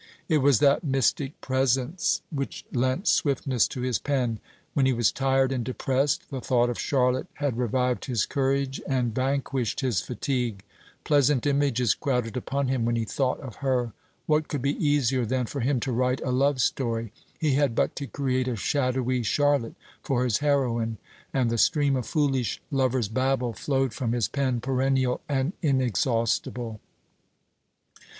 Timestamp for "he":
4.87-4.93, 12.95-13.05, 17.39-17.53